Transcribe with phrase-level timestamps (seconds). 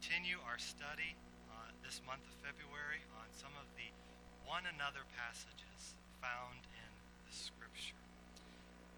[0.00, 1.12] continue our study
[1.52, 3.84] uh, this month of February on some of the
[4.48, 5.92] one another passages
[6.24, 6.88] found in
[7.28, 8.00] the Scripture.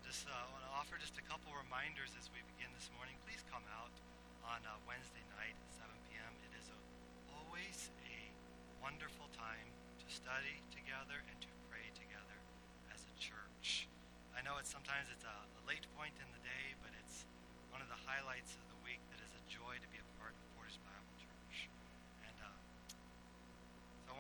[0.07, 3.19] Just uh, want to offer just a couple reminders as we begin this morning.
[3.27, 3.91] Please come out
[4.47, 6.31] on uh, Wednesday night at 7 p.m.
[6.47, 6.79] It is a,
[7.35, 8.31] always a
[8.79, 12.39] wonderful time to study together and to pray together
[12.95, 13.91] as a church.
[14.39, 17.27] I know it's sometimes it's a, a late point in the day, but it's
[17.75, 20.31] one of the highlights of the week that is a joy to be a part
[20.39, 21.69] of Portage Bible Church.
[22.25, 22.57] And uh,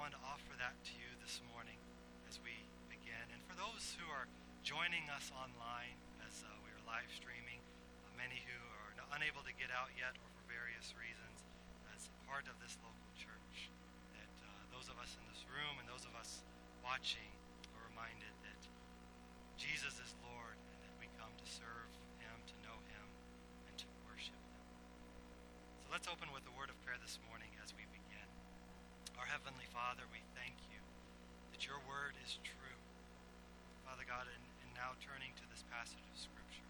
[0.02, 1.78] wanted to offer that to you this morning
[2.26, 2.50] as we
[2.90, 3.22] begin.
[3.30, 4.26] And for those who are
[4.66, 5.94] joining us online
[6.26, 7.62] as uh, we are live streaming,
[8.02, 11.46] uh, many who are unable to get out yet or for various reasons,
[11.94, 13.70] as part of this local church,
[14.18, 16.42] that uh, those of us in this room and those of us
[16.82, 17.30] watching
[17.78, 18.58] are reminded that
[19.54, 23.06] Jesus is Lord and that we come to serve him, to know him,
[23.70, 24.66] and to worship him.
[25.86, 28.26] So let's open with a word of prayer this morning as we begin.
[29.20, 30.76] Our Heavenly Father, we thank you
[31.56, 32.76] that your word is true.
[33.88, 36.68] Father God, and, and now turning to this passage of Scripture,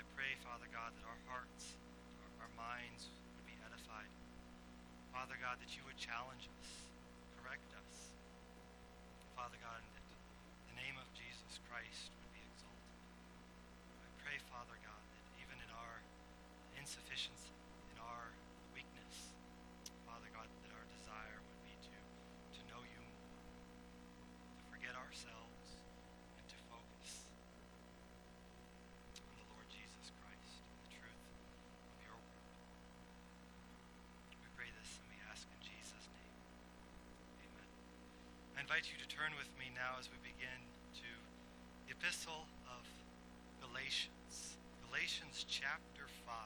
[0.00, 1.76] I pray, Father God, that our hearts,
[2.24, 4.08] our, our minds would be edified.
[5.12, 6.68] Father God, that you would challenge us,
[7.36, 8.16] correct us.
[9.36, 10.08] Father God, and that
[10.72, 12.96] the name of Jesus Christ would be exalted.
[14.00, 16.00] I pray, Father God, that even in our
[16.80, 17.52] insufficiency,
[17.92, 18.32] in our
[18.72, 19.36] weakness,
[20.08, 21.94] Father God, that our desire would be to,
[22.58, 23.40] to know you more,
[24.58, 25.78] to forget ourselves,
[26.40, 27.28] and to focus
[29.22, 32.44] on the Lord Jesus Christ and the truth of your word.
[34.42, 36.34] We pray this and we ask in Jesus' name.
[37.46, 37.68] Amen.
[38.57, 40.60] I invite you to turn with me now as we begin
[40.92, 41.08] to
[41.88, 42.84] the epistle of
[43.64, 44.60] Galatians.
[44.84, 46.36] Galatians chapter 5.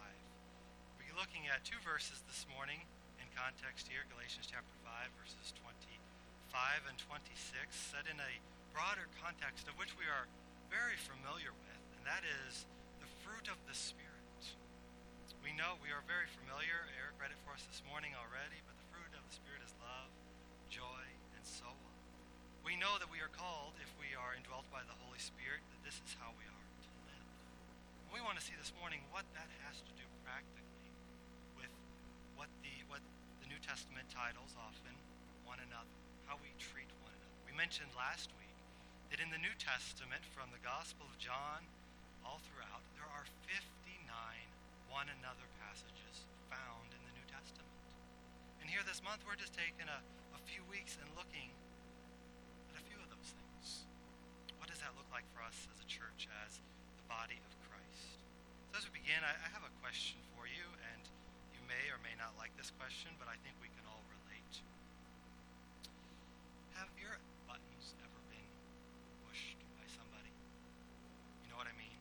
[0.95, 2.78] We'll be looking at two verses this morning
[3.19, 7.34] in context here Galatians chapter 5, verses 25 and 26,
[7.75, 8.38] set in a
[8.71, 10.31] broader context of which we are
[10.71, 12.71] very familiar with, and that is
[13.03, 14.38] the fruit of the Spirit.
[15.43, 16.87] We know we are very familiar.
[17.03, 19.75] Eric read it for us this morning already, but the fruit of the Spirit is
[19.82, 20.06] love,
[20.71, 21.03] joy,
[21.34, 21.93] and so on.
[22.62, 25.87] We know that we are called, if we are indwelt by the Holy Spirit, that
[25.87, 27.26] this is how we are to live.
[28.03, 30.91] And we want to see this morning what that has to do practically
[31.54, 31.70] with
[32.34, 32.98] what the what
[33.38, 34.98] the New Testament titles often
[35.47, 35.94] one another,
[36.26, 37.38] how we treat one another.
[37.47, 38.59] We mentioned last week
[39.14, 41.62] that in the New Testament, from the Gospel of John
[42.26, 43.62] all throughout, there are 59
[44.91, 47.78] one another passages found in the New Testament.
[48.59, 50.03] And here this month, we're just taking a,
[50.34, 51.47] a few weeks and looking
[52.72, 53.84] at a few of those things.
[54.56, 56.59] What does that look like for us as a church, as
[56.97, 58.19] the body of Christ?
[58.73, 61.03] So as we begin, I, I have a question for you, and
[61.53, 64.55] you may or may not like this question, but I think we can all relate.
[66.81, 68.49] Have your buttons ever been
[69.28, 70.33] pushed by somebody?
[71.44, 72.00] You know what I mean?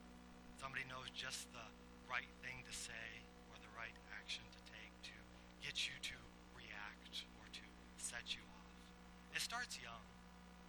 [0.58, 1.68] Somebody knows just the
[2.08, 3.08] right thing to say
[3.52, 5.16] or the right action to take to
[5.60, 6.18] get you to
[6.56, 7.64] react or to
[8.00, 8.72] set you off.
[9.36, 10.08] It starts young.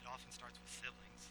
[0.03, 1.31] It often starts with siblings,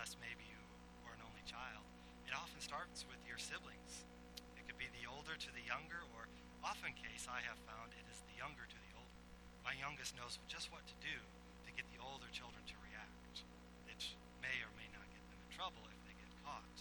[0.00, 0.56] unless maybe you
[1.04, 1.84] were an only child.
[2.24, 4.08] It often starts with your siblings.
[4.56, 6.24] It could be the older to the younger, or
[6.64, 9.20] often case I have found it is the younger to the older.
[9.60, 13.44] My youngest knows just what to do to get the older children to react.
[13.92, 14.00] It
[14.40, 16.76] may or may not get them in trouble if they get caught.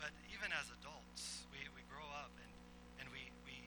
[0.00, 2.52] But even as adults, we, we grow up and,
[3.04, 3.60] and we, we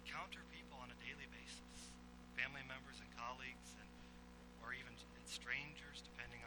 [0.00, 1.92] encounter people on a daily basis,
[2.32, 3.92] family members and colleagues, and
[4.64, 4.96] or even
[5.28, 6.40] strangers, depending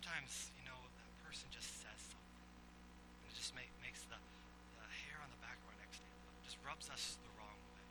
[0.00, 2.40] sometimes, you know, that person just says something,
[3.20, 6.16] and it just make, makes the, the hair on the back of our neck stand
[6.24, 6.32] up.
[6.40, 7.84] It just rubs us the wrong way.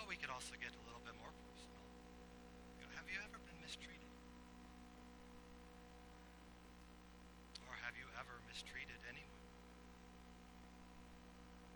[0.00, 1.84] But we could also get a little bit more personal.
[2.80, 4.08] You know, have you ever been mistreated?
[7.68, 9.44] Or have you ever mistreated anyone?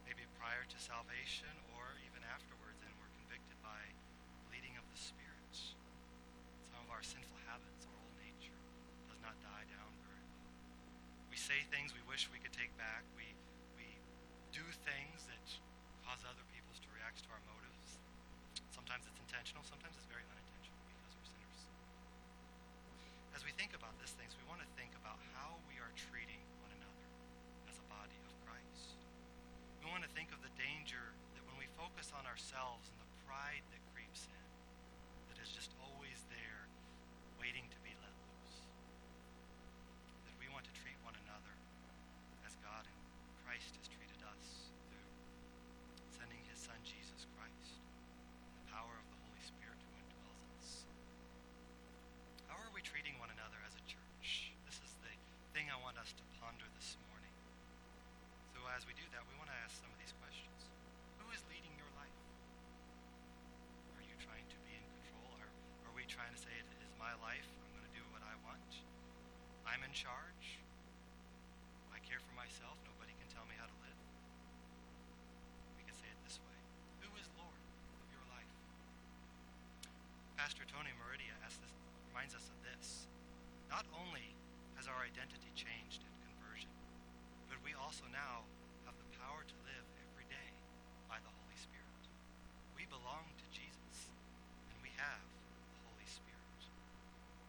[0.09, 3.93] Maybe prior to salvation or even afterwards, and were convicted by
[4.49, 5.77] leading of the spirits.
[6.73, 8.57] Some of our sinful habits, our old nature,
[9.09, 10.23] does not die down well.
[11.33, 13.03] We say things we wish we could take back.
[13.17, 13.27] We,
[13.81, 13.89] we
[14.53, 15.45] do things that
[16.05, 17.97] cause other people to react to our motives.
[18.85, 21.61] Sometimes it's intentional, sometimes it's very unintentional because we're sinners.
[23.33, 26.43] As we think about these things, we want to think about how we are treating
[26.61, 27.09] one another
[27.67, 29.01] as a body of Christ.
[29.81, 33.11] We want to think of the danger that when we focus on ourselves and the
[33.25, 34.47] pride that creeps in,
[35.33, 36.69] that is just always there,
[37.41, 38.69] waiting to be let loose.
[40.29, 41.57] That we want to treat one another
[42.45, 43.01] as God and
[43.43, 45.11] Christ has treated us through
[46.21, 46.61] sending his
[56.05, 57.33] us to ponder this morning.
[58.53, 60.69] So as we do that, we want to ask some of these questions.
[61.17, 62.19] Who is leading your life?
[63.97, 65.33] Are you trying to be in control?
[65.41, 65.49] Are,
[65.89, 67.47] are we trying to say it is my life?
[67.47, 68.71] I'm going to do what I want.
[69.71, 70.59] I'm in charge.
[71.95, 72.75] I care for myself.
[72.83, 74.01] Nobody can tell me how to live.
[75.79, 76.59] We can say it this way.
[77.07, 77.55] Who is Lord
[78.03, 78.51] of your life?
[80.35, 81.71] Pastor Tony Merida asks this,
[82.11, 83.07] reminds us of this.
[83.71, 84.35] Not only
[84.75, 86.75] has our identity changed at conversion,
[87.47, 88.43] but we also now
[88.91, 90.51] have the power to live every day
[91.07, 92.03] by the Holy Spirit.
[92.75, 94.11] We belong to Jesus,
[94.75, 95.23] and we have
[95.71, 96.43] the Holy Spirit.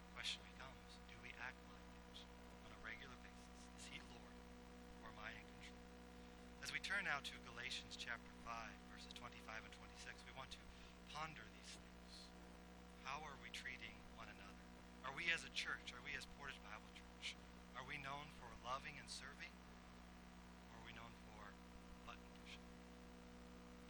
[0.05, 2.17] The question becomes, do we act like it
[2.65, 3.53] on a regular basis?
[3.83, 4.37] Is he Lord,
[5.05, 5.85] or am I in control?
[6.65, 8.51] As we turn now to Galatians chapter 5,
[8.91, 10.59] verses 25 and 26, we want to
[11.15, 12.27] ponder these things.
[13.07, 14.59] How are we treating one another?
[15.07, 17.39] Are we as a church, are we as Portage Bible Church,
[17.79, 19.47] are we known for loving and serving?
[19.47, 21.55] Or are we known for
[22.03, 22.67] button pushing?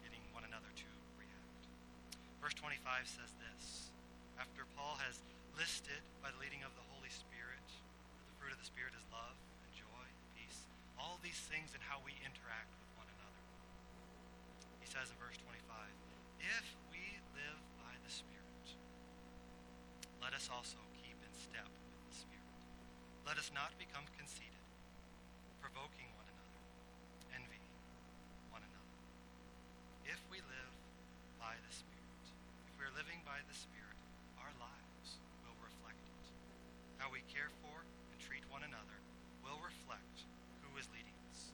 [0.06, 1.66] Getting one another to react.
[2.45, 3.89] Verse 25 says this
[4.38, 5.18] After Paul has
[5.57, 9.01] listed by the leading of the Holy Spirit that the fruit of the Spirit is
[9.10, 9.33] love
[9.66, 10.69] and joy and peace,
[11.01, 13.42] all these things and how we interact with one another.
[14.72, 15.59] He says in verse 25,
[16.39, 17.03] If we
[17.36, 18.63] live by the Spirit,
[20.24, 22.56] let us also keep in step with the Spirit.
[23.27, 24.63] Let us not become conceited,
[25.59, 26.63] provoking one another,
[27.36, 27.75] envying
[28.56, 28.95] one another.
[30.07, 30.74] If we live
[31.44, 32.24] by the Spirit,
[32.71, 34.00] if we are living by the Spirit,
[34.39, 36.24] our lives will reflect it.
[37.03, 38.95] How we care for and treat one another
[39.44, 40.24] will reflect
[40.63, 41.51] who is leading us.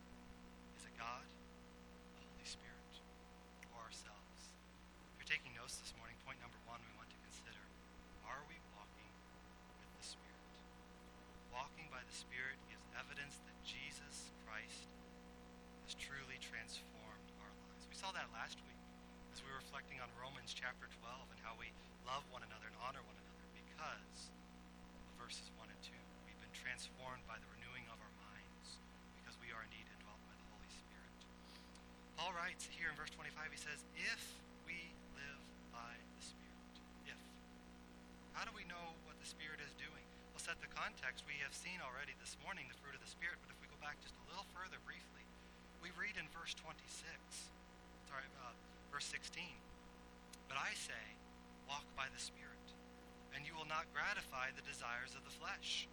[0.78, 3.02] Is it God, the Holy Spirit,
[3.74, 4.22] or ourselves?
[5.72, 7.64] Notes this morning, point number one we want to consider
[8.28, 9.08] are we walking
[9.80, 10.52] with the Spirit?
[11.48, 14.92] Walking by the Spirit is evidence that Jesus Christ
[15.88, 17.88] has truly transformed our lives.
[17.88, 18.84] We saw that last week
[19.32, 21.72] as we were reflecting on Romans chapter 12 and how we
[22.04, 25.96] love one another and honor one another because of verses 1 and 2.
[26.28, 28.76] We've been transformed by the renewing of our minds
[29.24, 31.16] because we are indeed indwelt by the Holy Spirit.
[32.20, 34.20] Paul writes here in verse 25, he says, If
[34.68, 35.40] we live
[35.72, 36.76] by the Spirit,
[37.08, 37.18] if.
[38.38, 40.06] How do we know what the Spirit is doing?
[40.32, 41.28] Well, set the context.
[41.28, 43.80] We have seen already this morning the fruit of the Spirit, but if we go
[43.84, 45.26] back just a little further briefly,
[45.84, 46.78] we read in verse 26,
[48.06, 48.54] sorry, uh,
[48.94, 49.44] verse 16,
[50.46, 51.06] But I say,
[51.66, 52.68] walk by the Spirit,
[53.34, 55.90] and you will not gratify the desires of the flesh.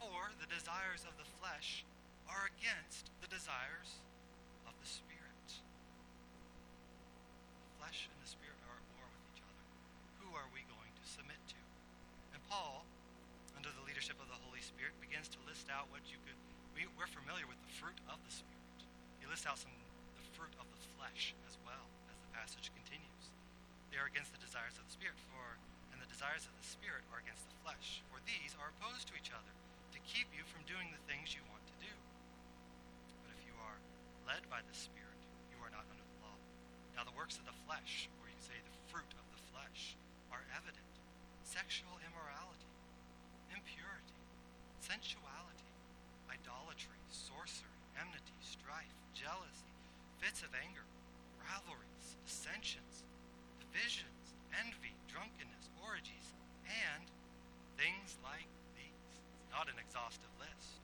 [0.00, 1.84] For the desires of the flesh
[2.24, 4.00] are against the desires
[4.64, 5.48] of the Spirit.
[7.76, 9.66] Flesh and the Spirit are at war with each other.
[10.24, 11.60] Who are we going to submit to?
[12.32, 12.82] And Paul,
[13.54, 16.34] under the leadership of the Holy Spirit, begins to list out what you could.
[16.74, 18.82] We, we're familiar with the fruit of the Spirit.
[19.22, 19.70] He lists out some
[20.18, 23.30] the fruit of the flesh as well as the passage continues.
[23.94, 25.62] They are against the desires of the Spirit, for
[25.94, 29.14] and the desires of the Spirit are against the flesh, for these are opposed to
[29.14, 29.54] each other
[29.94, 31.94] to keep you from doing the things you want to do.
[33.22, 33.78] But if you are
[34.26, 35.22] led by the Spirit,
[35.54, 36.34] you are not under the law.
[36.98, 39.94] Now the works of the flesh, or you say the fruit of the flesh,
[40.34, 40.89] are evident.
[41.50, 42.70] Sexual immorality,
[43.50, 44.22] impurity,
[44.78, 45.66] sensuality,
[46.30, 49.74] idolatry, sorcery, enmity, strife, jealousy,
[50.22, 50.86] fits of anger,
[51.42, 53.02] rivalries, dissensions,
[53.58, 56.38] divisions, envy, drunkenness, orgies,
[56.70, 57.10] and
[57.74, 58.46] things like
[58.78, 59.10] these.
[59.42, 60.78] It's not an exhaustive list.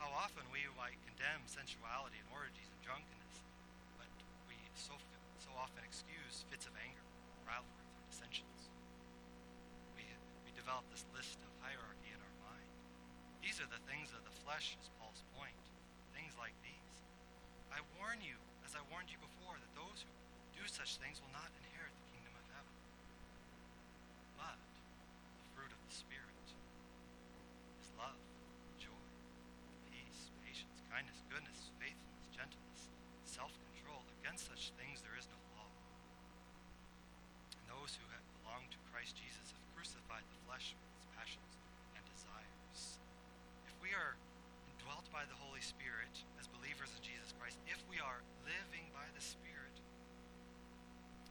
[0.00, 3.36] How often we might condemn sensuality and orgies and drunkenness,
[4.00, 4.08] but
[4.48, 4.96] we so,
[5.44, 7.04] so often excuse fits of anger,
[7.44, 8.51] rivalries, or dissensions.
[10.62, 12.70] Develop this list of hierarchy in our mind.
[13.42, 15.58] These are the things of the flesh, is Paul's point.
[16.14, 16.94] Things like these.
[17.74, 20.14] I warn you, as I warned you before, that those who
[20.54, 22.74] do such things will not inherit the kingdom of heaven.
[24.38, 26.46] But the fruit of the Spirit
[27.82, 28.22] is love,
[28.78, 29.06] joy,
[29.90, 32.86] peace, patience, kindness, goodness, faithfulness, gentleness,
[33.26, 34.06] self control.
[34.22, 35.74] Against such things there is no law.
[37.58, 39.41] And those who have belonged to Christ Jesus
[40.30, 41.52] the flesh with its passions
[41.96, 43.00] and desires.
[43.66, 44.14] If we are
[44.70, 49.06] indwelt by the Holy Spirit as believers in Jesus Christ, if we are living by
[49.14, 49.74] the Spirit,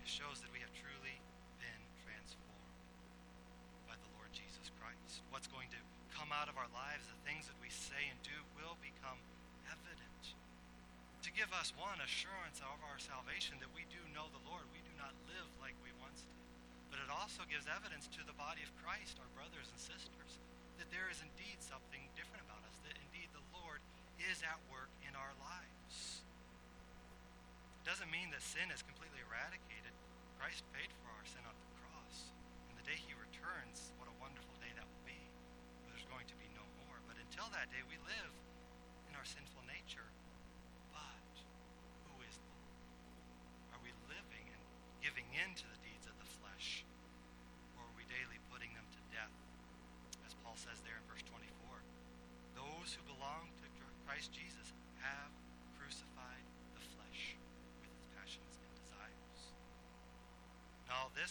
[0.01, 1.21] it shows that we have truly
[1.62, 2.75] been transformed
[3.88, 5.24] by the Lord Jesus Christ.
[5.29, 5.81] What's going to
[6.12, 9.19] come out of our lives, the things that we say and do, will become
[9.69, 10.36] evident.
[11.21, 14.81] To give us one assurance of our salvation that we do know the Lord, we
[14.81, 16.40] do not live like we once did
[17.01, 20.38] it also gives evidence to the body of Christ, our brothers and sisters,
[20.77, 23.81] that there is indeed something different about us, that indeed the Lord
[24.22, 26.22] is at work in our lives.
[27.81, 29.93] It doesn't mean that sin is completely eradicated.
[30.38, 32.34] Christ paid for our sin on the cross.
[32.70, 35.17] And the day he returns, what a wonderful day that will be,
[35.89, 36.98] there's going to be no more.
[37.10, 38.34] But until that day, we live
[39.10, 39.60] in our sinful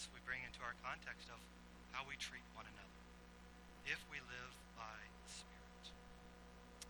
[0.01, 1.37] this we bring into our context of
[1.93, 3.01] how we treat one another
[3.85, 5.85] if we live by the Spirit.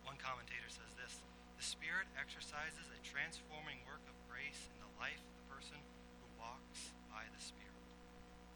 [0.08, 1.20] One commentator says this
[1.60, 6.40] The Spirit exercises a transforming work of grace in the life of the person who
[6.40, 7.84] walks by the Spirit.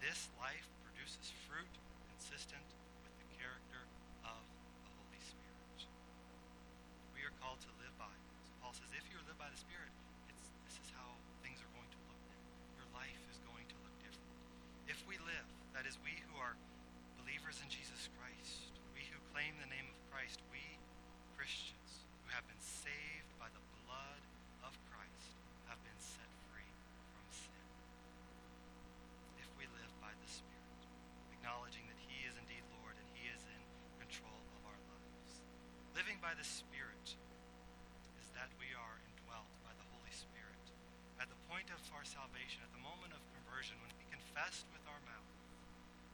[0.00, 1.68] This life produces fruit
[2.16, 2.64] consistent
[3.04, 3.84] with the character
[4.24, 5.84] of the Holy Spirit.
[7.12, 8.08] We are called to live by.
[8.48, 9.92] So Paul says, if you live by the Spirit,
[10.32, 11.12] it's, this is how
[11.44, 12.24] things are going to look.
[12.80, 14.32] Your life is going to look different.
[14.86, 16.54] If we live, that is, we who are
[17.18, 20.62] believers in Jesus Christ, we who claim the name of Christ, we
[21.46, 24.22] Christians who have been saved by the blood
[24.66, 25.30] of Christ
[25.70, 26.74] have been set free
[27.14, 27.66] from sin.
[29.38, 30.80] If we live by the Spirit,
[31.38, 33.62] acknowledging that He is indeed Lord and He is in
[34.02, 35.46] control of our lives.
[35.94, 40.66] Living by the Spirit is that we are indwelt by the Holy Spirit.
[41.22, 44.82] At the point of our salvation, at the moment of conversion, when we confessed with
[44.90, 45.30] our mouth,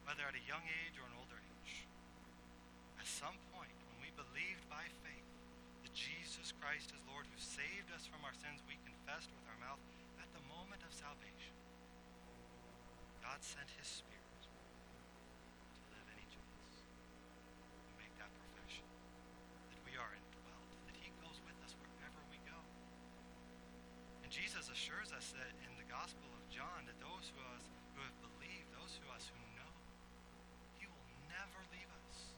[0.04, 1.88] whether at a young age or an older age,
[3.00, 3.81] at some point
[4.16, 5.28] believed by faith
[5.82, 9.58] that Jesus Christ is Lord who saved us from our sins, we confessed with our
[9.60, 9.80] mouth
[10.20, 11.54] at the moment of salvation.
[13.20, 14.50] God sent his Spirit to
[15.92, 18.86] live in each of us and make that profession
[19.72, 22.58] that we are indwelt, that he goes with us wherever we go.
[24.22, 27.64] And Jesus assures us that in the Gospel of John that those who us
[27.96, 29.72] who have believed, those who us who know,
[30.80, 32.32] he will never leave us.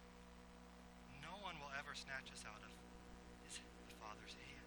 [1.23, 2.75] No one will ever snatch us out of
[3.55, 4.67] the Father's hand.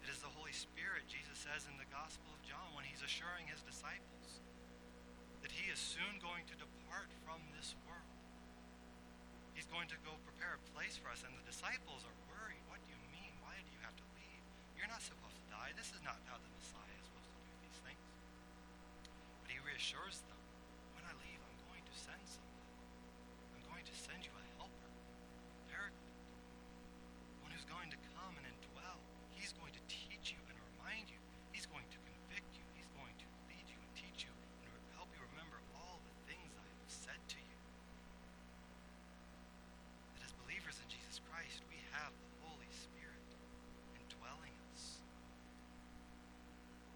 [0.00, 3.44] It is the Holy Spirit, Jesus says in the Gospel of John, when he's assuring
[3.52, 4.40] his disciples
[5.44, 8.16] that he is soon going to depart from this world.
[9.52, 12.64] He's going to go prepare a place for us, and the disciples are worried.
[12.72, 13.36] What do you mean?
[13.44, 14.40] Why do you have to leave?
[14.80, 15.76] You're not supposed to die.
[15.76, 18.04] This is not how the Messiah is supposed to do these things.
[19.44, 20.40] But he reassures them
[20.96, 22.72] when I leave, I'm going to send somebody.
[23.52, 26.24] I'm going to send you a helper, a paraclete,
[27.44, 28.98] one who's going to come and indwell.
[29.34, 31.18] He's going to teach you and remind you.
[31.50, 32.66] He's going to convict you.
[32.78, 36.14] He's going to lead you and teach you and re- help you remember all the
[36.30, 37.58] things I have said to you.
[40.18, 43.28] That as believers in Jesus Christ, we have the Holy Spirit
[43.96, 45.00] indwelling us.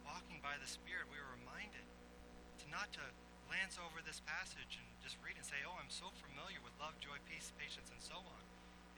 [0.04, 1.80] Walking by the Spirit, we were reminded
[2.60, 3.00] to not to
[3.48, 6.92] glance over this passage and just read and say, oh, I'm so familiar with love,
[7.00, 8.44] joy, peace, patience, and so on.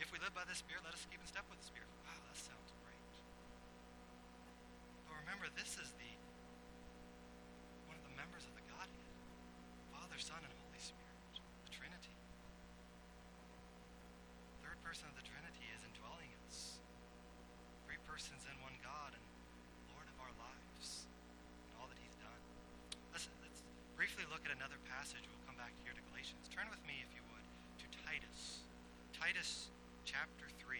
[0.03, 1.87] If we live by the Spirit, let us keep in step with the Spirit.
[2.03, 3.15] Wow, that sounds great.
[5.07, 6.11] But remember, this is the
[7.87, 9.15] one of the members of the Godhead
[9.95, 12.19] Father, Son, and Holy Spirit, the Trinity.
[14.59, 16.83] Third person of the Trinity is indwelling us.
[17.87, 19.23] Three persons in one God and
[19.95, 21.07] Lord of our lives
[21.75, 22.43] and all that He's done.
[23.11, 23.61] Let's, let's
[23.99, 25.25] briefly look at another passage.
[25.27, 26.47] We'll come back here to Galatians.
[26.53, 27.47] Turn with me, if you would,
[27.83, 28.63] to Titus.
[29.17, 29.73] Titus
[30.07, 30.79] chapter 3.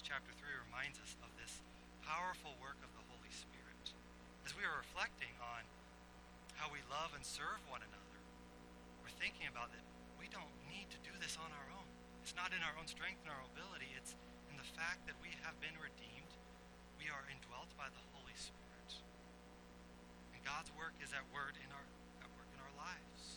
[0.00, 1.60] Titus chapter 3 reminds us of this
[2.08, 3.92] powerful work of the Holy Spirit.
[4.48, 5.60] As we are reflecting on
[6.56, 8.16] how we love and serve one another,
[9.04, 9.84] we're thinking about that
[10.16, 11.84] we don't need to do this on our own.
[12.24, 14.16] It's not in our own strength and our ability, it's
[14.48, 16.32] in the fact that we have been redeemed.
[16.96, 19.04] We are indwelt by the Holy Spirit.
[20.32, 21.84] And God's work is at work in our
[22.24, 23.36] at work in our lives.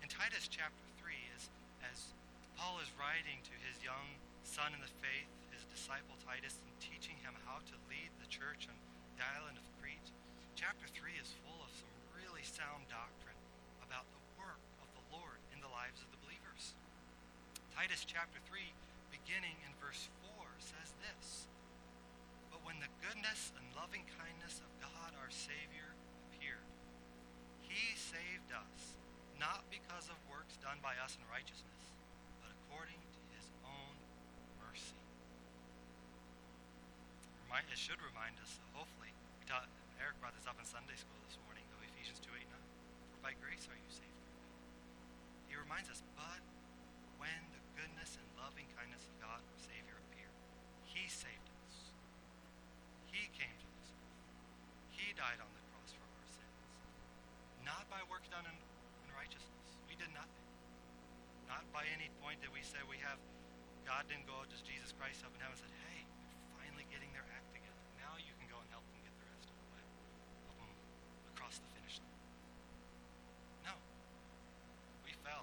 [0.00, 1.52] In Titus chapter 3 is
[1.84, 2.16] as
[2.56, 4.16] Paul is writing to his young
[4.48, 8.70] son in the faith, his disciple Titus, and teaching him how to lead the church
[8.70, 8.78] on
[9.18, 10.14] the island of Crete.
[10.54, 13.34] Chapter 3 is full of some really sound doctrine
[13.82, 16.78] about the work of the Lord in the lives of the believers.
[17.74, 18.70] Titus chapter 3,
[19.10, 20.06] beginning in verse
[20.38, 21.50] 4, says this
[22.54, 25.90] But when the goodness and loving kindness of God our Savior
[26.30, 26.70] appeared,
[27.66, 28.94] he saved us,
[29.42, 31.82] not because of works done by us in righteousness,
[32.46, 33.98] but according to his own
[34.62, 35.07] mercy.
[37.58, 39.66] Remind, it should remind us, hopefully, we taught,
[39.98, 42.54] Eric brought this up in Sunday school this morning, of Ephesians 2 8 9.
[42.54, 44.22] For by grace are you saved.
[45.50, 46.38] He reminds us, but
[47.18, 50.30] when the goodness and loving kindness of God, our Savior, appeared,
[50.86, 51.90] He saved us.
[53.10, 54.14] He came to this earth.
[54.94, 56.62] He died on the cross for our sins.
[57.66, 59.66] Not by works done in, in righteousness.
[59.90, 60.46] We did nothing.
[61.50, 63.18] Not by any point that we say we have,
[63.82, 66.06] God didn't go, out just Jesus Christ up in heaven and said, hey,
[66.78, 67.82] finally getting their act together.
[67.98, 69.82] Now you can go and help them get the rest of the way.
[70.46, 70.70] Help them
[71.34, 72.22] across the finish line.
[73.66, 73.74] No.
[75.02, 75.42] We fell.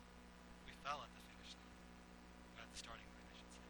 [0.63, 1.75] We fell at the finish line.
[2.63, 3.67] At the starting line, I should say.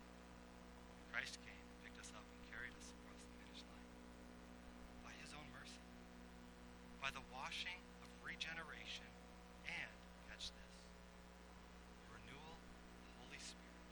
[1.09, 3.89] Christ came, picked us up, and carried us across the finish line.
[5.01, 5.81] By his own mercy.
[7.01, 9.09] By the washing of regeneration
[9.65, 9.89] and,
[10.29, 10.73] catch this,
[12.05, 13.89] the renewal of the Holy Spirit,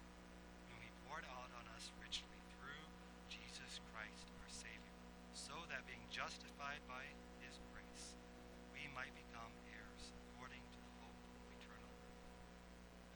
[0.69, 2.85] whom he poured out on us richly through
[3.33, 4.97] Jesus Christ our Savior,
[5.33, 7.01] so that being justified by
[7.41, 8.13] his grace,
[8.75, 12.19] we might become heirs according to the hope of eternal life.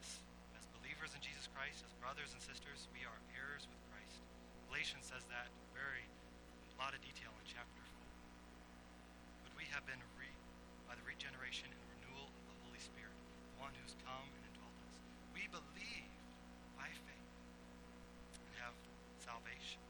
[0.01, 0.09] As,
[0.57, 4.23] as believers in Jesus Christ, as brothers and sisters, we are heirs with Christ.
[4.71, 9.45] Galatians says that very in a lot of detail in chapter 4.
[9.45, 10.29] But we have been re,
[10.89, 13.13] by the regeneration and renewal of the Holy Spirit,
[13.53, 14.95] the one who's come and indwelt us.
[15.33, 16.09] We believe
[16.73, 17.31] by faith
[18.41, 18.73] and have
[19.21, 19.83] salvation.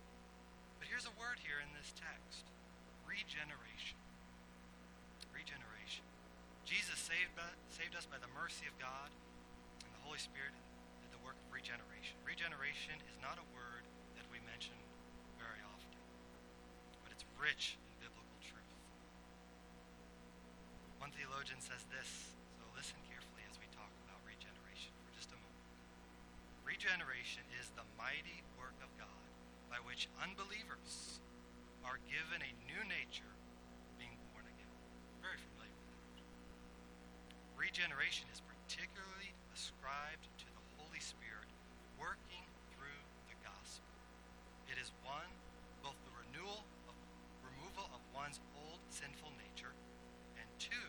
[0.87, 2.47] But here's a word here in this text
[3.17, 3.97] regeneration.
[5.33, 6.05] Regeneration.
[6.69, 7.33] Jesus saved,
[7.73, 9.09] saved us by the mercy of God,
[9.81, 10.53] and the Holy Spirit
[11.01, 12.13] did the work of regeneration.
[12.21, 13.81] Regeneration is not a word
[14.21, 14.77] that we mention
[15.41, 15.97] very often,
[17.01, 18.73] but it's rich in biblical truth.
[21.01, 25.39] One theologian says this, so listen carefully as we talk about regeneration for just a
[25.41, 25.65] moment.
[26.61, 29.25] Regeneration is the mighty work of God
[29.73, 31.17] by which unbelievers
[31.87, 33.31] are given a new nature
[33.95, 34.75] being born again.
[35.23, 36.19] Very familiar with that.
[37.55, 41.47] Regeneration is particularly ascribed to the Holy Spirit
[41.95, 42.43] working
[42.75, 43.87] through the gospel.
[44.67, 45.31] It is one,
[45.81, 46.95] both the renewal of
[47.41, 49.73] removal of one's old sinful nature,
[50.37, 50.87] and two,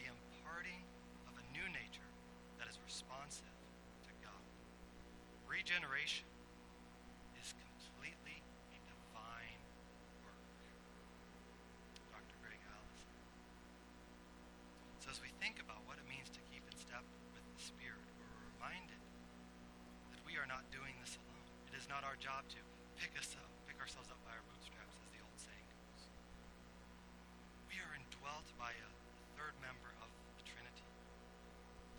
[0.00, 0.82] the imparting
[1.30, 2.10] of a new nature
[2.58, 3.52] that is responsive
[4.08, 4.42] to God.
[5.46, 6.26] Regeneration
[7.38, 8.42] is completely
[8.74, 9.60] a divine
[10.26, 10.42] work.
[12.10, 12.36] Dr.
[12.42, 13.10] Gregg Allison.
[14.98, 18.02] So as we think about what it means to keep in step with the Spirit,
[18.18, 19.00] we're reminded
[20.10, 21.20] that we are not doing this
[21.86, 22.02] alone.
[22.02, 22.60] It is not our job to
[22.98, 26.02] pick us up, pick ourselves up by our bootstraps, as the old saying goes.
[27.70, 28.90] We are indwelt by a
[29.38, 30.86] third member of the Trinity.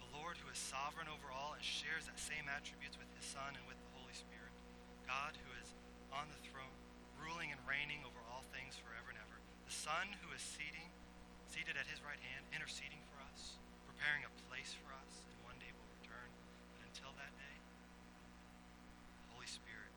[0.04, 3.56] The Lord who is sovereign over all and shares that same attributes with his Son
[3.56, 4.52] and with the Holy Spirit.
[5.08, 5.71] God who is
[6.12, 6.76] on the throne,
[7.15, 9.38] ruling and reigning over all things forever and ever.
[9.71, 10.91] The Son who is seating,
[11.47, 13.56] seated at his right hand, interceding for us,
[13.88, 16.28] preparing a place for us, and one day will return.
[16.76, 17.56] But until that day,
[19.28, 19.88] the Holy Spirit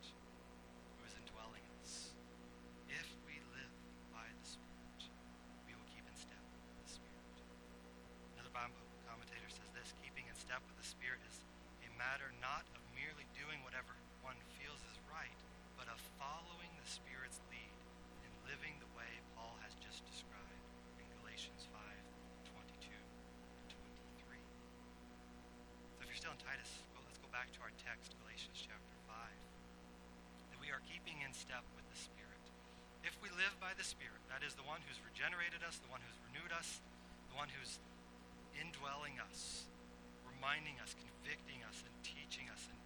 [0.98, 2.12] who is indwelling us.
[2.92, 3.72] If we live
[4.12, 5.00] by the Spirit,
[5.64, 7.36] we will keep in step with the Spirit.
[8.36, 8.76] Another Bible
[9.08, 11.40] commentator says this keeping in step with the Spirit is
[11.86, 15.40] a matter not of merely doing whatever one feels is right,
[15.80, 17.76] but of following the Spirit's lead
[18.26, 20.60] in living the way Paul has just described
[21.00, 21.80] in Galatians 5
[22.52, 24.36] 22 and 23.
[25.96, 28.96] So if you're still in Titus, well, let's go back to our text, Galatians chapter
[29.08, 29.16] 5.
[30.52, 32.44] That we are keeping in step with the Spirit.
[33.00, 36.04] If we live by the Spirit, that is the one who's regenerated us, the one
[36.04, 36.84] who's renewed us,
[37.32, 37.80] the one who's
[38.60, 39.64] indwelling us,
[40.28, 42.60] reminding us, convicting us, and teaching us.
[42.68, 42.76] And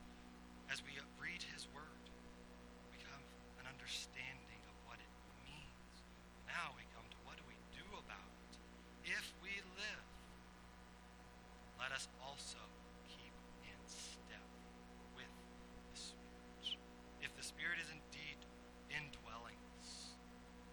[0.70, 2.04] as we read His Word,
[2.94, 3.26] we have
[3.58, 5.12] an understanding of what it
[5.42, 5.98] means.
[6.46, 8.54] Now we come to what do we do about it?
[9.18, 10.06] If we live,
[11.82, 12.62] let us also
[13.10, 13.34] keep
[13.66, 14.46] in step
[15.18, 15.28] with
[15.90, 16.78] the Spirit.
[17.20, 18.38] If the Spirit is indeed
[18.88, 20.16] indwelling us,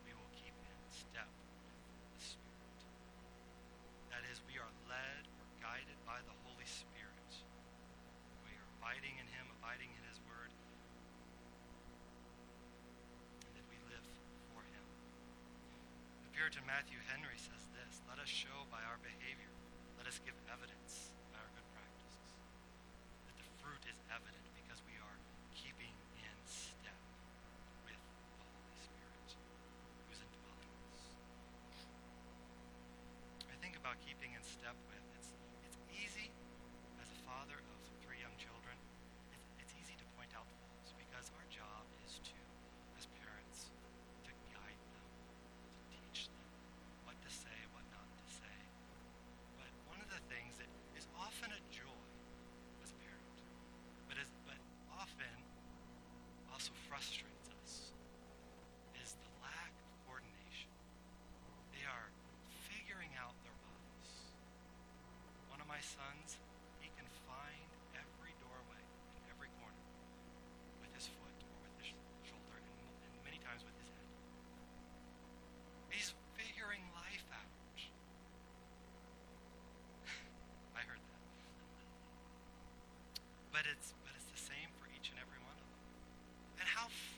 [0.07, 1.27] we will keep in step
[1.67, 1.75] with
[2.15, 2.79] the Spirit.
[4.13, 7.31] That is, we are led or guided by the Holy Spirit.
[8.47, 10.51] We are abiding in Him, abiding in His Word,
[13.43, 14.07] and then we live
[14.55, 14.85] for Him.
[16.51, 19.47] Puritan Matthew Henry says this Let us show by our behavior,
[19.95, 22.27] let us give evidence by our good practices.
[23.23, 25.15] That the fruit is evident because we are
[25.55, 26.99] keeping in step
[27.87, 29.27] with the Holy Spirit
[30.11, 30.99] who's indwelling us.
[33.47, 35.07] I think about keeping in step with.
[35.23, 35.31] It's
[35.63, 36.35] it's easy
[36.99, 38.75] as a father of three young children.
[39.31, 42.35] It's, it's easy to point out faults because our job is to,
[42.99, 43.71] as parents,
[44.27, 45.07] to guide them,
[45.95, 46.51] to teach them
[47.11, 48.57] what to say, what not to say.
[49.59, 52.03] But one of the things that is often a joy
[52.79, 53.37] as a parent,
[54.07, 54.59] but is but
[54.95, 55.35] often
[56.51, 57.91] also frustrates us,
[59.03, 60.71] is the lack of coordination.
[61.75, 61.83] They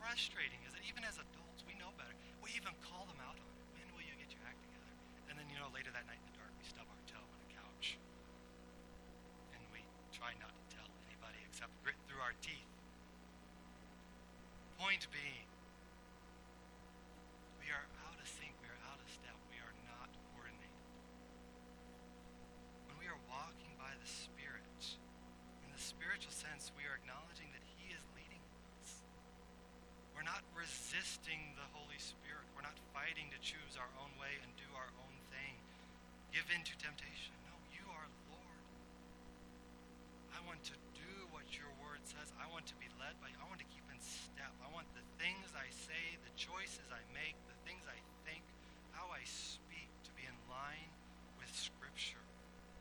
[0.03, 2.11] frustrating is that even as adults, we know better.
[2.42, 3.65] We even call them out on it.
[3.73, 4.93] When will you get your act together?
[5.29, 7.39] And then, you know, later that night in the dark, we stub our toe on
[7.41, 7.97] a couch.
[9.57, 9.81] And we
[10.13, 12.69] try not to tell anybody except grit through our teeth.
[14.77, 15.47] Point being,
[17.57, 20.83] we are out of sync, we are out of step, we are not coordinated.
[22.91, 24.77] When we are walking by the Spirit,
[25.63, 28.43] in the spiritual sense, we are acknowledging that He is leading
[28.77, 29.01] us.
[30.11, 32.43] We're not resisting the Holy Spirit.
[32.55, 32.75] We're not
[33.13, 35.53] fighting to choose our own way and do our own thing.
[36.33, 37.29] Give in to temptation.
[37.45, 38.65] No, you are Lord.
[40.33, 42.33] I want to do what your word says.
[42.41, 43.37] I want to be led by you.
[43.37, 44.49] I want to keep in step.
[44.65, 48.41] I want the things I say, the choices I make, the things I think,
[48.97, 50.89] how I speak to be in line
[51.37, 52.25] with Scripture.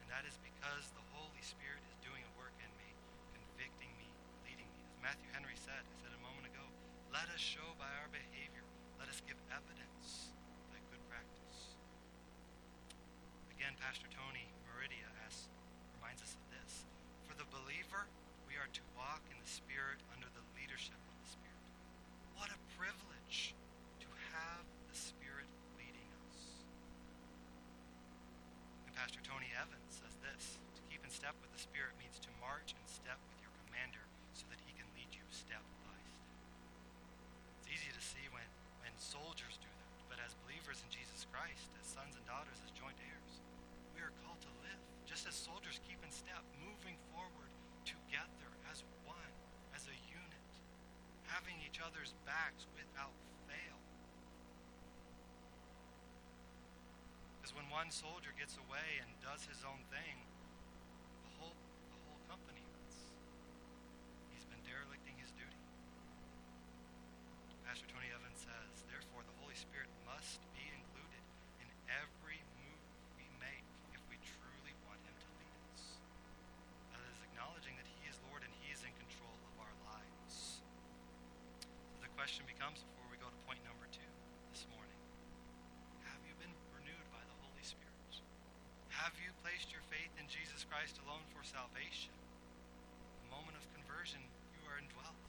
[0.00, 2.88] And that is because the Holy Spirit is doing a work in me,
[3.36, 4.08] convicting me,
[4.48, 4.80] leading me.
[4.96, 6.64] As Matthew Henry said, I said a moment ago,
[7.12, 8.64] let us show by our behavior,
[8.96, 10.32] let us give evidence
[10.72, 11.76] by good practice.
[13.52, 15.50] Again, Pastor Tony Merida asks,
[15.98, 16.86] reminds us of this.
[17.26, 18.06] For the believer,
[18.46, 21.66] we are to walk in the Spirit under the leadership of the Spirit.
[22.38, 23.58] What a privilege
[23.98, 26.62] to have the Spirit leading us.
[28.86, 32.30] And Pastor Tony Evans says this To keep in step with the Spirit means to
[32.38, 36.30] march in step with your commander so that he can lead you step by step.
[37.58, 38.46] It's easy to see when,
[38.78, 42.70] when soldiers do that, but as believers in Jesus Christ, as sons and daughters, as
[42.78, 43.42] joint heirs,
[44.02, 47.50] are called to live just as soldiers keep in step, moving forward
[47.86, 49.32] together as one,
[49.74, 50.50] as a unit,
[51.30, 53.14] having each other's backs without
[53.46, 53.78] fail.
[57.38, 60.16] Because when one soldier gets away and does his own thing,
[61.26, 61.56] the whole,
[61.90, 62.96] the whole company runs.
[64.34, 65.62] He's been derelicting his duty.
[67.66, 71.24] Pastor Tony Evans says, therefore, the Holy Spirit must be included
[71.62, 72.80] in every move
[73.16, 73.64] we make
[73.96, 75.96] if we truly want Him to lead us.
[76.92, 80.60] That is acknowledging that He is Lord and He is in control of our lives.
[81.94, 84.10] So the question becomes before we go to point number two
[84.52, 85.00] this morning
[86.04, 88.20] Have you been renewed by the Holy Spirit?
[88.92, 92.16] Have you placed your faith in Jesus Christ alone for salvation?
[93.20, 94.24] The moment of conversion,
[94.56, 95.20] you are indwelt.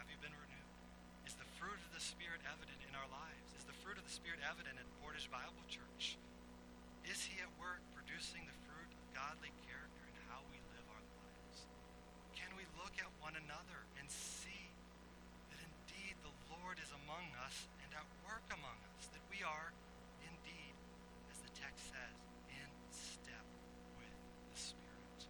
[0.00, 0.72] Have you been renewed?
[1.28, 3.52] Is the fruit of the Spirit evident in our lives?
[3.52, 6.16] Is the fruit of the Spirit evident at Portage Bible Church?
[7.04, 11.04] Is He at work producing the fruit of godly character in how we live our
[11.20, 11.68] lives?
[12.32, 14.72] Can we look at one another and see
[15.52, 19.12] that indeed the Lord is among us and at work among us?
[19.12, 19.68] That we are
[20.24, 20.74] indeed,
[21.28, 22.16] as the text says,
[22.48, 23.44] in step
[24.00, 24.16] with
[24.52, 25.20] the Spirit.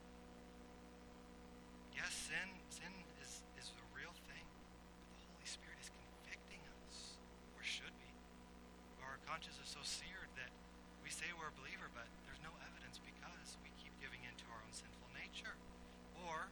[1.97, 4.45] Yes, sin sin is, is a real thing,
[5.09, 7.17] but the Holy Spirit is convicting us,
[7.57, 8.13] or should be.
[9.01, 10.51] Or our conscience is so seared that
[11.03, 14.47] we say we're a believer, but there's no evidence because we keep giving in to
[14.55, 15.55] our own sinful nature.
[16.23, 16.47] Or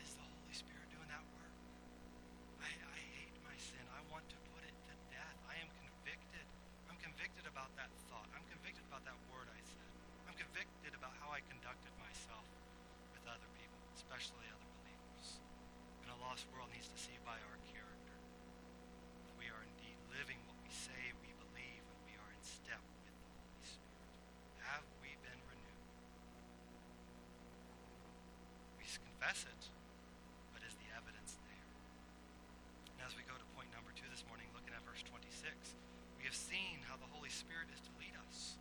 [0.00, 1.54] is the Holy Spirit doing that work?
[2.64, 3.84] I, I hate my sin.
[3.92, 5.36] I want to put it to death.
[5.48, 6.46] I am convicted.
[6.88, 8.28] I'm convicted about that thought.
[8.32, 9.90] I'm convicted about that word I said.
[10.28, 12.46] I'm convicted about how I conducted myself
[13.12, 15.40] with other people, especially other believers.
[16.04, 18.16] And a lost world needs to see by our character
[19.26, 22.80] if we are indeed living what we say we believe and we are in step
[22.80, 24.00] with the Holy Spirit.
[24.64, 25.86] Have we been renewed?
[29.26, 29.66] It,
[30.54, 31.66] but is the evidence there?
[32.94, 35.50] And as we go to point number two this morning, looking at verse 26,
[36.14, 38.54] we have seen how the Holy Spirit is to lead us.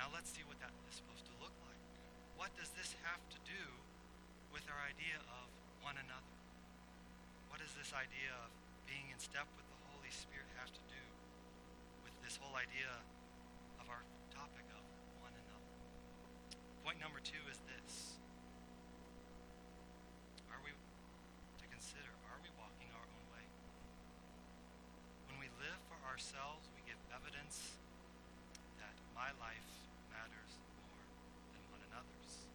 [0.00, 1.82] Now let's see what that is supposed to look like.
[2.40, 3.62] What does this have to do
[4.48, 5.44] with our idea of
[5.84, 6.36] one another?
[7.52, 8.48] What does this idea of
[8.88, 11.04] being in step with the Holy Spirit have to do
[12.00, 12.96] with this whole idea
[13.76, 14.00] of our
[14.32, 14.84] topic of
[15.20, 15.72] one another?
[16.80, 18.16] Point number two is this.
[20.48, 23.44] Are we to consider, are we walking our own way?
[25.28, 27.76] When we live for ourselves, we give evidence
[28.80, 29.68] that my life
[30.08, 31.04] matters more
[31.52, 32.48] than one another's.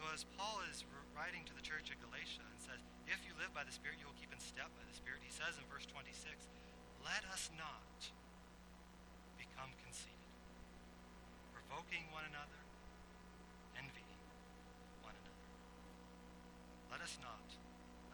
[0.00, 2.78] So as Paul is writing to the church at Galatia and says,
[3.10, 5.34] if you live by the Spirit, you will keep in step by the Spirit, he
[5.34, 6.14] says in verse 26,
[7.02, 7.98] let us not
[9.34, 10.30] become conceited,
[11.50, 12.62] provoking one another,
[13.74, 14.22] envying
[15.02, 15.50] one another.
[16.94, 17.46] Let us not.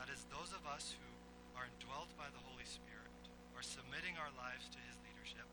[0.01, 1.09] That is, those of us who
[1.53, 3.13] are indwelt by the Holy Spirit,
[3.53, 5.45] are submitting our lives to his leadership.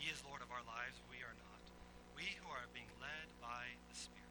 [0.00, 1.62] He is Lord of our lives, we are not.
[2.16, 4.24] We who are being led by the Spirit.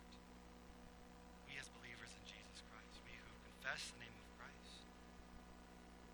[1.46, 4.82] We as believers in Jesus Christ, we who confess confess the name of Christ.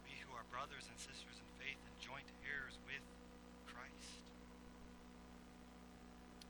[0.03, 2.99] We who are brothers and sisters in faith and joint heirs with
[3.71, 4.27] Christ.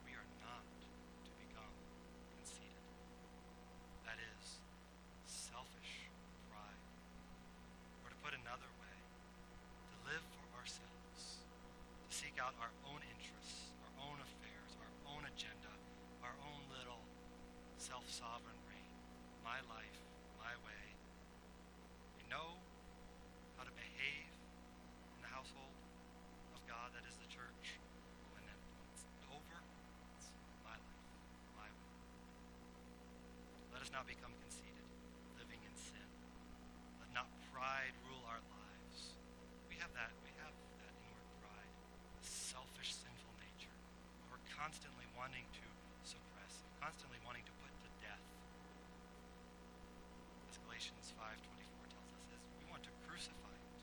[0.01, 1.77] We are not to become
[2.41, 2.89] conceited.
[4.09, 4.65] That is
[5.29, 6.09] selfish
[6.49, 6.81] pride.
[8.01, 11.45] Or to put another way, to live for ourselves,
[12.01, 15.69] to seek out our own interests, our own affairs, our own agenda,
[16.25, 17.05] our own little
[17.77, 18.89] self-sovereign reign.
[19.45, 20.01] My life,
[20.41, 20.81] my way.
[22.17, 22.57] We know
[23.57, 24.33] how to behave
[25.13, 25.77] in the household
[26.57, 27.77] of God, that is the church.
[28.33, 29.61] When it's over,
[30.17, 30.33] it's
[30.65, 31.05] my life,
[31.53, 31.93] my way.
[33.77, 34.85] Let us not become conceited,
[35.41, 36.09] living in sin.
[37.01, 39.17] Let not pride rule our lives.
[39.65, 40.53] We have that, we have
[40.85, 43.73] that inward pride, a selfish, sinful nature.
[44.29, 45.65] We're constantly wanting to
[46.05, 48.21] suppress, constantly wanting to put to death.
[50.53, 53.73] As Galatians 5.24 tells us, is we want to crucify it.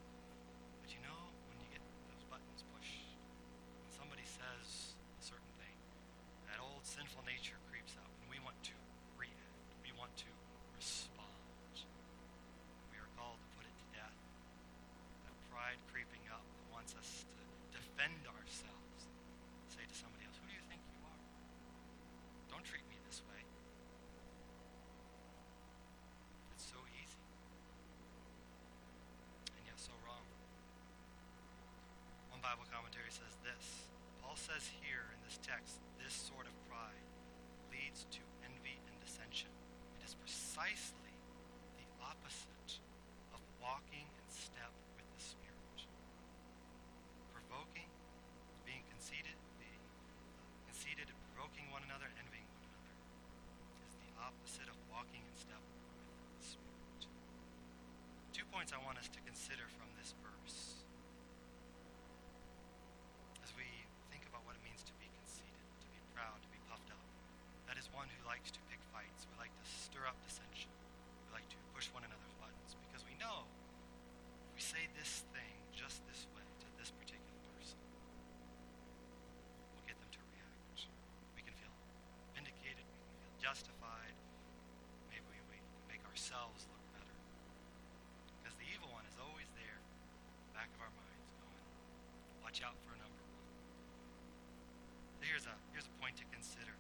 [0.86, 1.18] But you know,
[1.50, 1.82] when you get
[2.14, 5.74] those buttons pushed, when somebody says a certain thing,
[6.46, 8.76] that old sinful nature creeps up, and we want to
[9.18, 9.50] react.
[9.82, 10.30] We want to
[10.78, 11.74] respond.
[12.90, 14.18] We are called to put it to death.
[15.26, 17.42] That pride creeping up that wants us to
[17.74, 18.98] defend ourselves.
[19.70, 21.20] Say to somebody else, who do you think you are?
[22.50, 23.42] Don't treat me this way.
[26.54, 27.22] It's so easy.
[29.58, 30.26] And yet so wrong.
[32.30, 33.88] One Bible commentary says this.
[34.20, 37.08] Paul says here in this text, this sort of pride
[37.72, 39.48] leads to envy and dissension.
[39.96, 41.16] It is precisely
[41.80, 42.76] the opposite
[43.32, 44.68] of walking in step
[45.00, 45.88] with the Spirit.
[47.32, 47.88] Provoking,
[48.68, 49.80] being conceited, being
[50.12, 50.12] uh,
[50.68, 52.92] conceited, provoking one another, envying one another
[53.80, 57.00] is the opposite of walking in step with the Spirit.
[58.36, 60.84] Two points I want us to consider from this verse
[63.42, 63.66] as we
[64.14, 67.02] think about what it means to be conceited, to be proud, to be puffed up.
[67.66, 69.26] That is one who likes to pick fights.
[69.26, 70.70] We like to stir up dissension.
[71.28, 75.52] We like to push one another's buttons because we know if we say this thing
[75.74, 77.76] just this way to this particular person,
[79.74, 80.86] we'll get them to react.
[81.34, 81.74] We can feel
[82.38, 84.14] vindicated, we can feel justified.
[85.10, 85.58] Maybe we, we
[85.90, 87.16] make ourselves look better.
[88.40, 89.82] Because the evil one is always there,
[90.54, 91.66] back of our minds, going,
[92.40, 93.20] watch out for number one.
[95.22, 96.74] So here's a here's a point to consider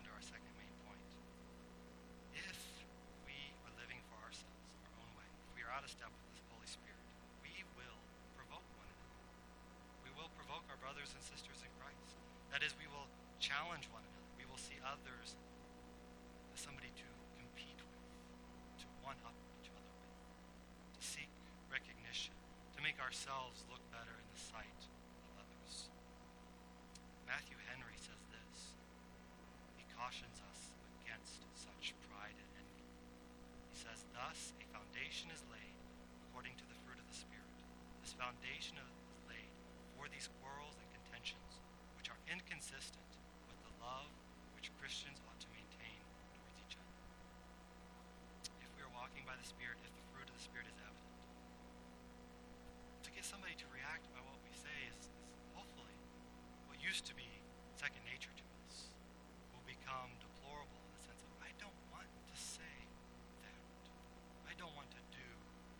[0.00, 1.04] under our second main point.
[2.32, 2.56] If
[3.28, 3.36] we
[3.68, 4.56] are living for ourselves,
[4.88, 7.04] our own way, if we are out of step with the Holy Spirit,
[7.44, 8.00] we will
[8.40, 9.12] provoke one another.
[10.00, 12.16] We will provoke our brothers and sisters in Christ.
[12.56, 13.04] That is, we will
[13.36, 14.32] challenge one another.
[14.40, 15.36] We will see others
[16.52, 17.08] as somebody to
[17.40, 18.04] compete with,
[18.84, 20.14] to one up each other with,
[20.96, 21.32] to seek
[21.72, 22.36] recognition,
[22.76, 24.80] to make ourselves look better in the sight
[25.24, 25.88] of others.
[27.24, 28.76] Matthew Henry says this.
[29.80, 30.60] He cautions us
[31.02, 32.88] against such pride and envy.
[33.72, 35.76] He says, Thus a foundation is laid
[36.28, 37.58] according to the fruit of the Spirit.
[38.04, 38.92] This foundation is
[39.26, 39.50] laid
[39.96, 41.62] for these quarrels and contentions,
[41.96, 43.10] which are inconsistent
[43.48, 44.12] with the love
[44.64, 45.96] which Christians ought to maintain
[46.36, 46.92] towards each other.
[48.60, 51.08] If we are walking by the Spirit, if the fruit of the Spirit is evident,
[53.00, 55.08] to get somebody to react by what we say is, is
[55.56, 55.96] hopefully
[56.68, 57.24] what used to be
[57.80, 58.92] second nature to us
[59.56, 62.76] will become deplorable in the sense of I don't want to say
[63.40, 63.64] that.
[64.44, 65.28] I don't want to do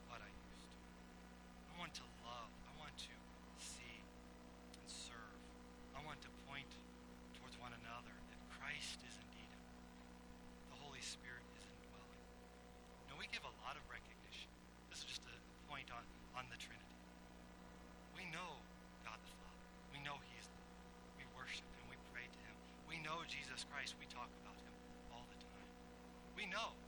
[0.09, 0.73] what I used to.
[0.73, 2.49] I want to love.
[2.65, 3.13] I want to
[3.61, 4.01] see
[4.81, 5.37] and serve.
[5.93, 6.73] I want to point
[7.37, 9.53] towards one another that Christ is indeed
[10.73, 12.25] the Holy Spirit is indwelling.
[13.13, 14.49] Now we give a lot of recognition.
[14.89, 15.37] This is just a
[15.69, 16.03] point on,
[16.35, 16.99] on the Trinity.
[18.17, 18.57] We know
[19.05, 19.67] God the Father.
[19.93, 20.73] We know He's Lord.
[21.21, 21.85] We worship Him.
[21.93, 22.57] We pray to Him.
[22.89, 24.01] We know Jesus Christ.
[24.01, 24.75] We talk about Him
[25.13, 25.71] all the time.
[26.45, 26.84] We know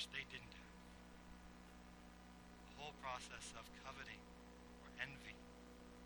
[0.00, 0.76] which they didn't have.
[2.72, 4.24] The whole process of coveting
[4.80, 5.36] or envy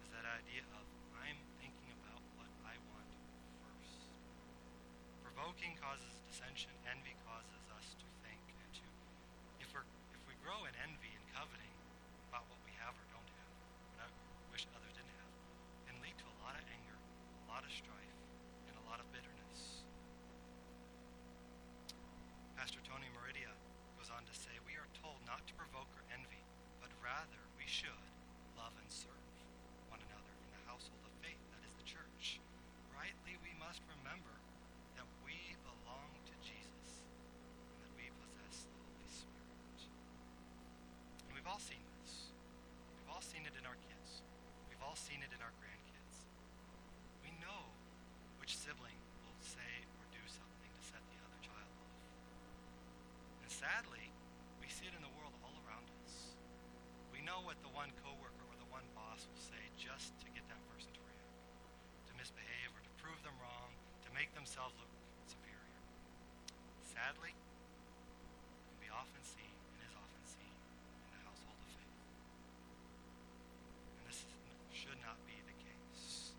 [0.02, 0.82] is that idea of
[1.14, 3.06] I'm thinking about what I want
[3.62, 4.10] first.
[5.22, 8.86] Provoking causes dissension, envy causes us to think and to
[9.62, 11.03] if we if we grow in envy
[25.44, 26.40] not to provoke or envy,
[26.80, 28.00] but rather we should
[28.56, 29.28] love and serve
[29.92, 32.40] one another in the household of faith, that is the church.
[32.88, 34.32] Rightly, we must remember
[34.96, 35.36] that we
[35.68, 39.84] belong to Jesus and that we possess the Holy Spirit.
[41.28, 42.32] And we've all seen this.
[42.96, 44.24] We've all seen it in our kids.
[44.72, 46.24] We've all seen it in our grandkids.
[47.20, 47.68] We know
[48.40, 48.96] which sibling
[49.28, 51.92] will say or do something to set the other child off.
[53.44, 54.08] And sadly,
[54.64, 56.32] we see it in the world all around us.
[57.12, 60.46] We know what the one coworker or the one boss will say just to get
[60.46, 61.34] that person to react,
[62.06, 63.74] to misbehave or to prove them wrong,
[64.06, 64.86] to make themselves look
[65.26, 65.82] superior.
[66.86, 71.98] Sadly, it can be often seen and is often seen in the household of faith.
[73.98, 74.30] And this is,
[74.70, 76.38] should not be the case.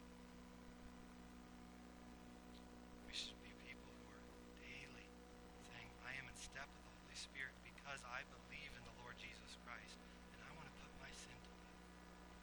[3.03, 4.23] We should be people who are
[4.63, 5.12] daily
[5.67, 9.19] saying, I am in step with the Holy Spirit because I believe in the Lord
[9.19, 9.99] Jesus Christ
[10.36, 11.79] and I want to put my sin to death.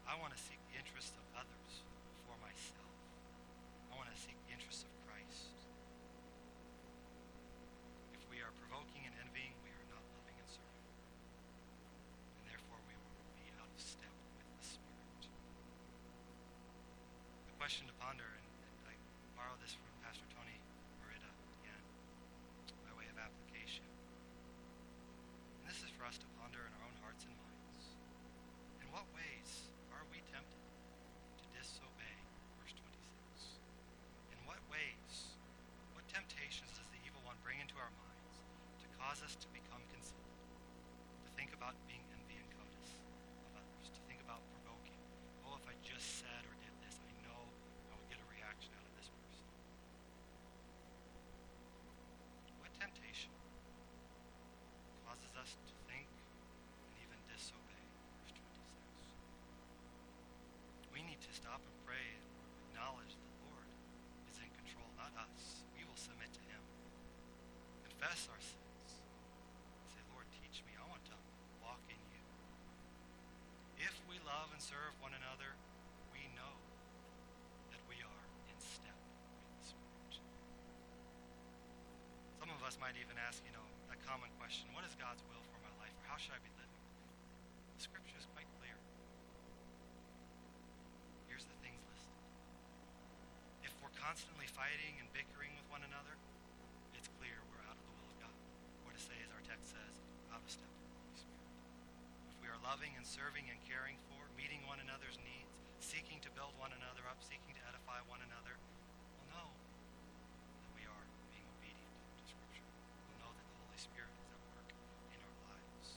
[0.09, 1.83] I want to seek the interests of others
[2.15, 2.95] before myself.
[3.91, 5.51] I want to seek the interests of Christ.
[8.15, 10.87] If we are provoking and envying, we are not loving and serving.
[12.39, 15.27] And therefore we will be out of step with the Spirit.
[17.51, 18.95] The question to ponder, and, and I
[19.35, 20.55] borrow this from Pastor Tony
[21.03, 21.35] Merida
[21.67, 21.83] again,
[22.87, 23.83] by way of application.
[25.59, 27.99] And this is for us to ponder in our own hearts and minds.
[28.79, 30.63] In what ways are we tempted
[31.39, 32.17] to disobey
[32.59, 33.63] verse 26?
[34.35, 35.37] In what ways,
[35.95, 38.35] what temptations does the evil one bring into our minds
[38.83, 40.37] to cause us to become conceited,
[41.25, 42.93] to think about being envy and covetous
[43.49, 45.01] of others, to think about provoking?
[45.47, 47.41] Oh, if I just said or did this, I know
[47.89, 49.45] I would get a reaction out of this person.
[52.61, 53.33] What temptation
[55.07, 57.85] causes us to think and even disobey?
[58.25, 59.13] Verse 26.
[60.93, 62.25] We need to stop and pray and
[62.69, 63.69] acknowledge the Lord
[64.29, 65.65] is in control, not us.
[65.73, 66.63] We will submit to Him.
[67.87, 68.91] Confess our sins.
[69.95, 70.75] Say, Lord, teach me.
[70.75, 71.17] I want to
[71.63, 72.23] walk in you.
[73.87, 75.55] If we love and serve one another,
[76.11, 76.59] we know
[77.71, 78.99] that we are in step
[79.39, 80.19] with the Spirit.
[82.43, 85.45] Some of us might even ask, you know, a common question what is God's will
[85.55, 86.83] for my life, or how should I be living?
[87.79, 88.75] The scripture is quite clear.
[91.31, 92.19] Here's the things listed.
[93.63, 96.13] If we're constantly fighting and bickering with one another,
[96.93, 98.37] it's clear we're out of the will of God.
[98.85, 99.95] Or to say, as our text says,
[100.29, 101.49] out of step with the Holy Spirit.
[102.29, 105.49] If we are loving and serving and caring for, meeting one another's needs,
[105.81, 108.53] seeking to build one another up, seeking to edify one another,
[109.17, 112.69] we'll know that we are being obedient to Scripture.
[113.09, 114.69] We'll know that the Holy Spirit is at work
[115.09, 115.89] in our lives.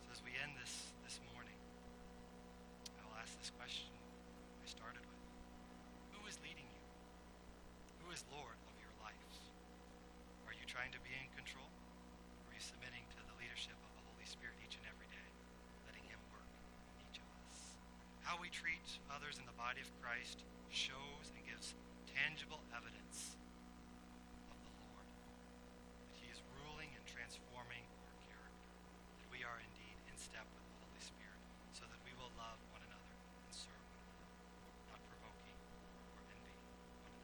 [0.00, 1.60] So as we end this this morning,
[2.96, 5.20] I will ask this question I started with.
[6.16, 6.80] Who is leading you?
[8.04, 9.32] Who is Lord of your life?
[10.44, 11.64] Are you trying to be in control?
[11.64, 15.28] Or are you submitting to the leadership of the Holy Spirit each and every day,
[15.88, 16.44] letting Him work
[17.00, 17.80] in each of us?
[18.20, 21.72] How we treat others in the body of Christ shows and gives
[22.12, 23.40] tangible evidence
[24.52, 25.08] of the Lord,
[26.12, 28.68] that He is ruling and transforming our character,
[29.24, 31.40] that we are indeed in step with the Holy Spirit,
[31.72, 34.36] so that we will love one another and serve one another,
[34.92, 35.56] not provoking
[36.12, 37.16] or envy one another.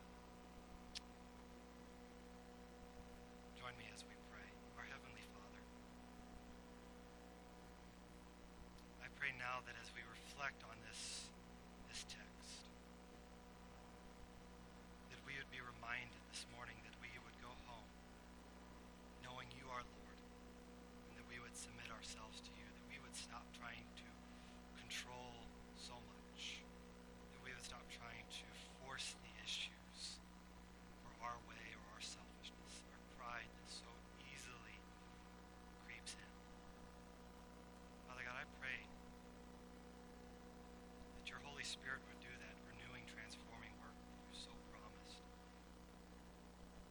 [3.60, 4.48] Join me as we pray.
[4.80, 5.60] Our Heavenly Father,
[9.04, 11.30] I pray now that as we reflect on this,
[41.70, 45.22] Spirit would do that renewing, transforming work you so promised.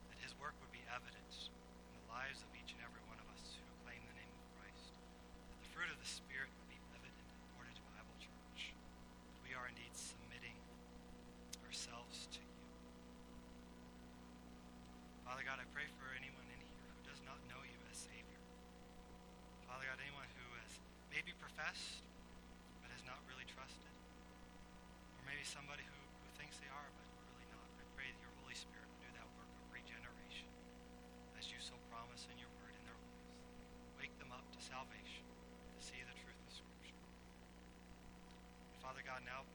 [0.07, 3.27] That his work would be evidence in the lives of each and every one of
[3.27, 4.95] us who claim the name of Christ.
[5.51, 7.27] That the fruit of the Spirit would be evident in
[7.59, 8.71] Portage Bible Church.
[8.71, 10.55] That we are indeed submitting
[11.67, 12.55] ourselves to you.
[15.27, 18.41] Father God, I pray for anyone in here who does not know you as Savior.
[19.67, 20.71] Father God, anyone who has
[21.11, 21.99] maybe professed
[22.79, 23.88] but has not really trusted.
[25.39, 27.63] Maybe somebody who, who thinks they are but really not.
[27.79, 30.51] I pray that your Holy Spirit will do that work of regeneration
[31.39, 33.23] as you so promise in your word in their lives.
[33.95, 36.99] Wake them up to salvation, to see the truth of Scripture.
[38.83, 39.47] Father God, now